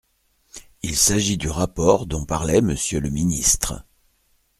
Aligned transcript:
Il 0.81 0.97
s’agit 0.97 1.37
du 1.37 1.47
rapport 1.47 2.07
dont 2.07 2.25
parlait 2.25 2.61
Monsieur 2.61 2.99
le 2.99 3.11
ministre. 3.11 3.85